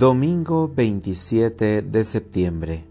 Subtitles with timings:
[0.00, 2.86] Domingo 27 de septiembre.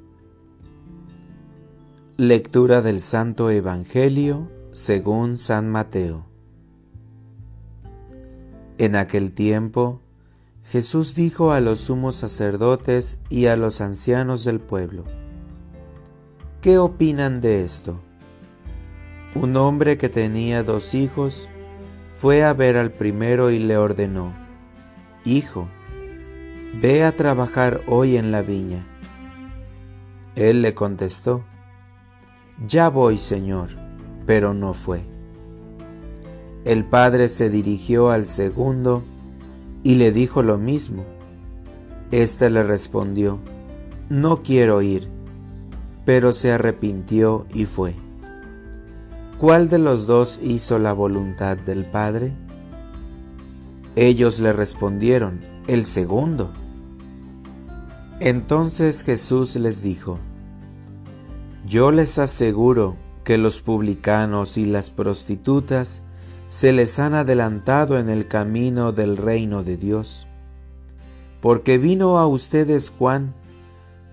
[2.18, 6.28] Lectura del Santo Evangelio según San Mateo.
[8.78, 10.02] En aquel tiempo,
[10.64, 15.06] Jesús dijo a los sumos sacerdotes y a los ancianos del pueblo,
[16.62, 18.00] ¿qué opinan de esto?
[19.34, 21.50] Un hombre que tenía dos hijos
[22.12, 24.32] fue a ver al primero y le ordenó,
[25.26, 25.70] Hijo,
[26.74, 28.86] Ve a trabajar hoy en la viña.
[30.36, 31.44] Él le contestó,
[32.66, 33.70] Ya voy, Señor,
[34.26, 35.02] pero no fue.
[36.64, 39.04] El padre se dirigió al segundo
[39.84, 41.04] y le dijo lo mismo.
[42.12, 43.40] Este le respondió,
[44.10, 45.10] No quiero ir,
[46.06, 47.96] pero se arrepintió y fue.
[49.38, 52.34] ¿Cuál de los dos hizo la voluntad del Padre?
[54.02, 56.54] Ellos le respondieron, el segundo.
[58.22, 60.20] Entonces Jesús les dijo,
[61.68, 66.04] Yo les aseguro que los publicanos y las prostitutas
[66.48, 70.28] se les han adelantado en el camino del reino de Dios,
[71.42, 73.36] porque vino a ustedes Juan,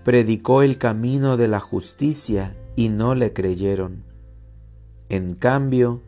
[0.03, 4.03] predicó el camino de la justicia y no le creyeron.
[5.07, 6.01] En cambio,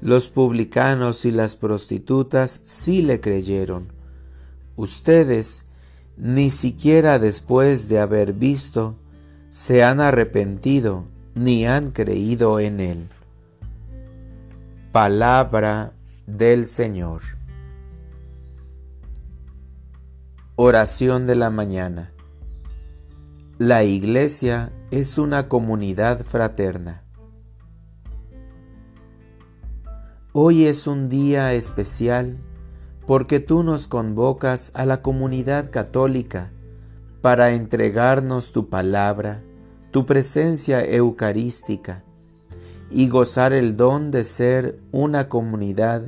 [0.00, 3.88] los publicanos y las prostitutas sí le creyeron.
[4.76, 5.66] Ustedes
[6.16, 8.96] ni siquiera después de haber visto,
[9.50, 13.08] se han arrepentido ni han creído en Él.
[14.92, 15.92] Palabra
[16.26, 17.20] del Señor.
[20.56, 22.12] Oración de la mañana.
[23.58, 27.05] La iglesia es una comunidad fraterna.
[30.38, 32.36] Hoy es un día especial
[33.06, 36.50] porque tú nos convocas a la comunidad católica
[37.22, 39.42] para entregarnos tu palabra,
[39.92, 42.04] tu presencia eucarística
[42.90, 46.02] y gozar el don de ser una comunidad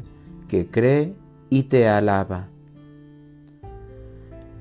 [0.47, 1.15] que cree
[1.49, 2.49] y te alaba.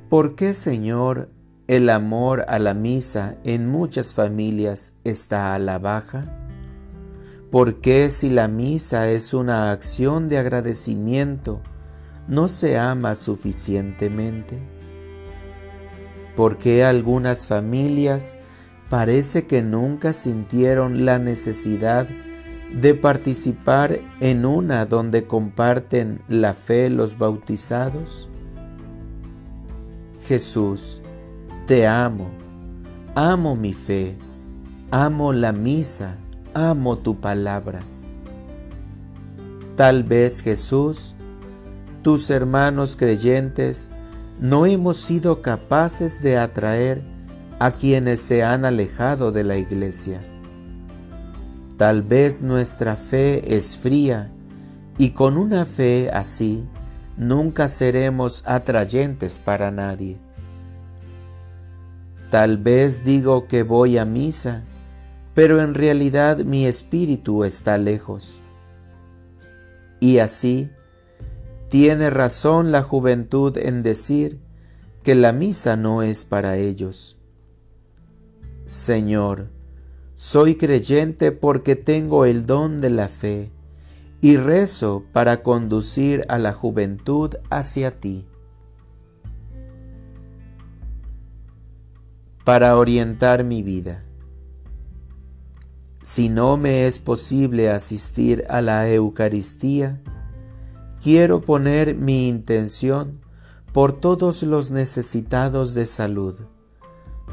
[0.07, 1.27] ¿Por qué, Señor,
[1.67, 6.46] el amor a la misa en muchas familias está a la baja?
[7.51, 11.61] ¿Por qué si la misa es una acción de agradecimiento,
[12.27, 14.59] no se ama suficientemente?
[16.35, 18.35] ¿Por qué algunas familias
[18.89, 22.09] parece que nunca sintieron la necesidad
[22.73, 28.29] de participar en una donde comparten la fe los bautizados?
[30.25, 31.01] Jesús,
[31.65, 32.29] te amo,
[33.15, 34.17] amo mi fe,
[34.91, 36.17] amo la misa,
[36.57, 37.81] amo tu palabra.
[39.75, 41.13] Tal vez Jesús
[42.07, 43.91] tus hermanos creyentes,
[44.39, 47.01] no hemos sido capaces de atraer
[47.59, 50.21] a quienes se han alejado de la iglesia.
[51.75, 54.31] Tal vez nuestra fe es fría
[54.97, 56.65] y con una fe así
[57.17, 60.17] nunca seremos atrayentes para nadie.
[62.29, 64.63] Tal vez digo que voy a misa,
[65.37, 68.41] pero en realidad mi espíritu está lejos.
[69.99, 70.71] Y así
[71.69, 74.39] tiene razón la juventud en decir
[75.03, 77.19] que la misa no es para ellos.
[78.65, 79.51] Señor,
[80.15, 83.51] soy creyente porque tengo el don de la fe
[84.21, 88.25] y rezo para conducir a la juventud hacia ti.
[92.43, 94.06] Para orientar mi vida.
[96.07, 100.01] Si no me es posible asistir a la Eucaristía,
[101.03, 103.19] quiero poner mi intención
[103.73, 106.35] por todos los necesitados de salud,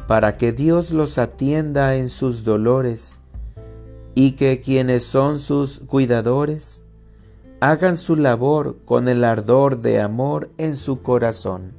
[0.09, 3.21] para que Dios los atienda en sus dolores
[4.17, 6.83] y que quienes son sus cuidadores
[7.61, 11.75] hagan su labor con el ardor de amor en su corazón.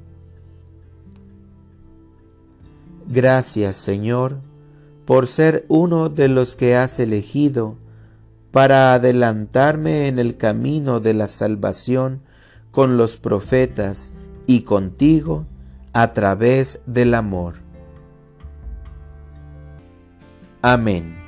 [3.06, 4.45] Gracias Señor
[5.06, 7.76] por ser uno de los que has elegido
[8.50, 12.22] para adelantarme en el camino de la salvación
[12.72, 14.12] con los profetas
[14.46, 15.46] y contigo
[15.92, 17.54] a través del amor.
[20.60, 21.25] Amén.